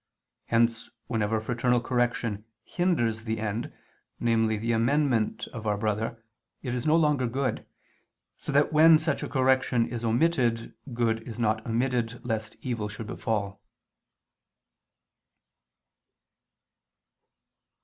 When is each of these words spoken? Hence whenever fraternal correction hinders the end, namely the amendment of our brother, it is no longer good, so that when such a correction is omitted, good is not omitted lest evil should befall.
Hence 0.47 0.89
whenever 1.05 1.39
fraternal 1.39 1.79
correction 1.79 2.43
hinders 2.63 3.25
the 3.25 3.37
end, 3.39 3.71
namely 4.19 4.57
the 4.57 4.71
amendment 4.71 5.45
of 5.53 5.67
our 5.67 5.77
brother, 5.77 6.25
it 6.63 6.73
is 6.73 6.87
no 6.87 6.95
longer 6.95 7.27
good, 7.27 7.67
so 8.39 8.51
that 8.51 8.73
when 8.73 8.97
such 8.97 9.21
a 9.21 9.29
correction 9.29 9.87
is 9.87 10.03
omitted, 10.03 10.73
good 10.91 11.21
is 11.27 11.37
not 11.37 11.63
omitted 11.67 12.19
lest 12.25 12.55
evil 12.63 12.89
should 12.89 13.05
befall. 13.05 13.61